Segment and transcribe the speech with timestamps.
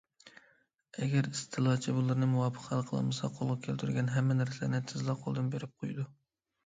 [1.01, 6.09] ئەگەر، ئىستېلاچى بۇلارنى مۇۋاپىق ھەل قىلالمىسا قولغا كەلتۈرگەن ھەممە نەرسىلەرنى تېزلا قولدىن بېرىپ قويىدۇ.